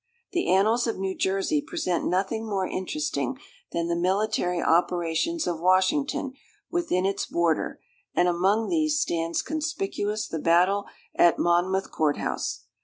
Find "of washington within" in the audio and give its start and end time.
5.45-7.05